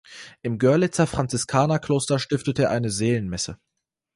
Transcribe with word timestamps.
Im 0.41 0.57
Görlitzer 0.57 1.05
Franziskanerkloster 1.05 2.17
stiftete 2.17 2.63
er 2.63 2.71
eine 2.71 2.89
Seelenmesse. 2.89 3.59